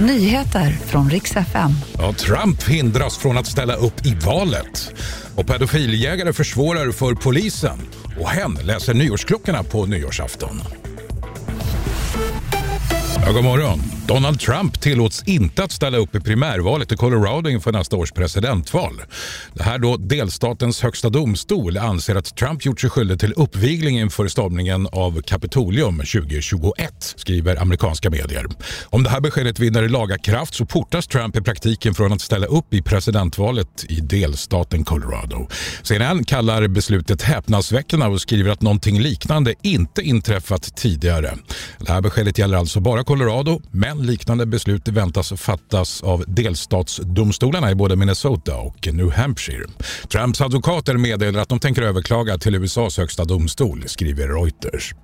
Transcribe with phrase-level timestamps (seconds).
[0.00, 1.70] Nyheter från riks FM.
[1.98, 4.94] Ja, Trump hindras från att ställa upp i valet.
[5.34, 7.78] Och pedofiljägare försvårar för polisen.
[8.20, 10.62] Och hen läser nyårsklockorna på nyårsafton.
[13.26, 13.97] Ja, god morgon.
[14.08, 19.02] Donald Trump tillåts inte att ställa upp i primärvalet i Colorado inför nästa års presidentval.
[19.54, 24.28] Det här då delstatens högsta domstol anser att Trump gjort sig skyldig till uppvigling inför
[24.28, 28.46] stormningen av Kapitolium 2021, skriver amerikanska medier.
[28.84, 32.46] Om det här beskedet vinner laga kraft så portas Trump i praktiken från att ställa
[32.46, 35.48] upp i presidentvalet i delstaten Colorado.
[35.82, 41.34] CNN kallar beslutet häpnadsväckande och skriver att någonting liknande inte inträffat tidigare.
[41.78, 47.74] Det här beskedet gäller alltså bara Colorado, men liknande beslut väntas fattas av delstatsdomstolarna i
[47.74, 49.66] både Minnesota och New Hampshire.
[50.12, 54.94] Trumps advokater meddelar att de tänker överklaga till USAs högsta domstol, skriver Reuters.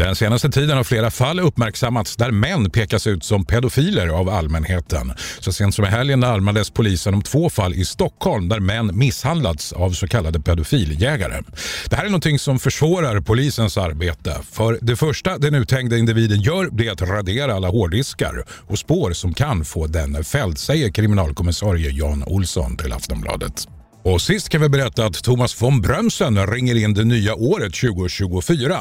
[0.00, 5.12] Den senaste tiden har flera fall uppmärksammats där män pekas ut som pedofiler av allmänheten.
[5.40, 9.72] Så sent som i helgen larmades polisen om två fall i Stockholm där män misshandlats
[9.72, 11.42] av så kallade pedofiljägare.
[11.88, 14.36] Det här är någonting som försvårar polisens arbete.
[14.52, 19.12] För det första den uthängda individen gör det är att radera alla hårddiskar och spår
[19.12, 23.79] som kan få den fälld, säger kriminalkommissarie Jan Olsson till Aftonbladet.
[24.02, 28.80] Och sist kan vi berätta att Thomas von Brömsen ringer in det nya året 2024.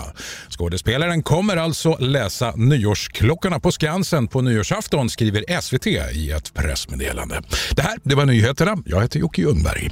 [0.49, 7.41] Skådespelaren kommer alltså läsa nyårsklockorna på Skansen på nyårsafton skriver SVT i ett pressmeddelande.
[7.71, 8.77] Det här det var nyheterna.
[8.85, 9.91] Jag heter Jocke Ljungberg.